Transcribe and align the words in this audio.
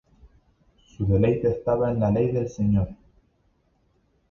Su 0.97 1.05
deleite 1.05 1.49
estaba 1.51 1.91
en 1.91 1.99
la 1.99 2.09
ley 2.09 2.31
del 2.31 2.49
Señor". 2.49 2.89